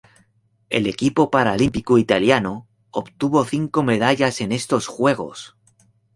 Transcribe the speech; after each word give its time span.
El 0.71 0.87
equipo 0.87 1.29
paralímpico 1.29 1.99
italiano 1.99 2.67
obtuvo 2.89 3.45
cinco 3.45 3.83
medallas 3.83 4.41
en 4.41 4.51
estos 4.51 4.87
Juegos. 4.87 5.55